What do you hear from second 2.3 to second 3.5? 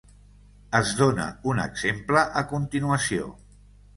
a continuació.